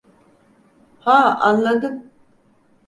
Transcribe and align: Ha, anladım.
Ha, 0.99 1.37
anladım. 1.41 2.11